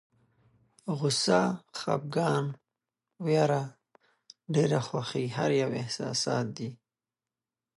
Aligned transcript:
غوسه، 0.97 1.41
خپګان، 1.79 2.45
ویره، 3.25 3.63
ډېره 4.53 4.79
خوښي 4.87 5.25
هر 5.37 5.51
یو 5.61 5.71
احساسات 5.81 6.45
دي. 6.57 6.69